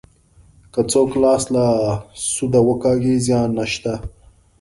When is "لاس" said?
1.23-1.43